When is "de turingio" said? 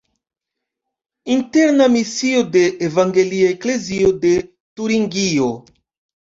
4.25-5.53